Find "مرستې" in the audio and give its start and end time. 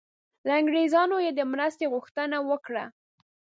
1.51-1.85